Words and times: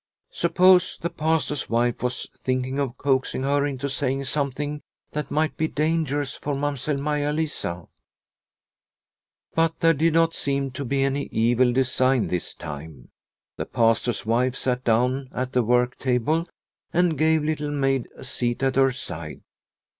Suppose 0.31 0.97
the 0.97 1.11
Pastor's 1.11 1.69
wife 1.69 2.01
was 2.01 2.27
thinking 2.35 2.79
of 2.79 2.97
coaxing 2.97 3.43
her 3.43 3.67
into 3.67 3.87
saying 3.87 4.23
something 4.23 4.81
that 5.11 5.29
might 5.29 5.55
be 5.57 5.67
dangerous 5.67 6.35
for 6.35 6.55
Mamsell 6.55 6.97
Maia 6.97 7.31
Lisa? 7.31 7.83
But 9.53 9.79
there 9.79 9.93
did 9.93 10.13
not 10.13 10.33
seem 10.33 10.71
to 10.71 10.83
be 10.83 11.03
any 11.03 11.25
evil 11.25 11.71
design 11.71 12.29
this 12.29 12.55
time. 12.55 13.09
The 13.57 13.65
Pastor's 13.67 14.25
wife 14.25 14.55
sat 14.55 14.83
down 14.83 15.29
at 15.35 15.51
the 15.51 15.61
work 15.61 15.99
table 15.99 16.49
and 16.91 17.15
gave 17.15 17.43
Little 17.43 17.69
Maid 17.69 18.09
a 18.15 18.23
seat 18.23 18.63
at 18.63 18.77
her 18.77 18.91
side. 18.91 19.43